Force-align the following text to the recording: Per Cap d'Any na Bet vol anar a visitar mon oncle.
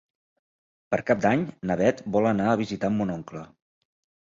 Per 0.93 0.99
Cap 1.09 1.21
d'Any 1.25 1.43
na 1.71 1.77
Bet 1.83 2.03
vol 2.17 2.31
anar 2.33 2.49
a 2.55 2.59
visitar 2.65 2.93
mon 2.97 3.15
oncle. 3.21 3.47